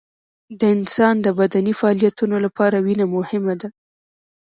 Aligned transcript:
د 0.59 0.61
انسان 0.75 1.15
د 1.21 1.27
بدني 1.39 1.73
فعالیتونو 1.79 2.35
لپاره 2.45 2.77
وینه 2.85 3.05
مهمه 3.15 3.53
ده 3.61 3.67